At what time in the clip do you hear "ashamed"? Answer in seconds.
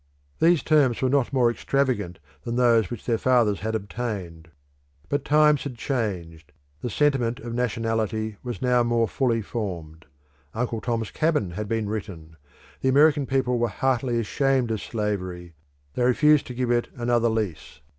14.19-14.71